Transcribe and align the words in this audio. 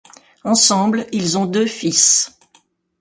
Ensemble, 0.43 1.05
ils 1.11 1.37
ont 1.37 1.45
deux 1.45 1.67
fils. 1.67 2.35